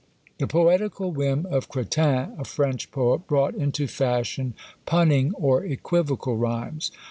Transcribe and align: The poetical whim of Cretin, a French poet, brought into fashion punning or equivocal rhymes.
The 0.39 0.47
poetical 0.47 1.11
whim 1.11 1.45
of 1.47 1.69
Cretin, 1.69 2.33
a 2.39 2.43
French 2.43 2.89
poet, 2.89 3.27
brought 3.27 3.53
into 3.53 3.85
fashion 3.85 4.55
punning 4.87 5.31
or 5.35 5.63
equivocal 5.63 6.35
rhymes. 6.37 6.91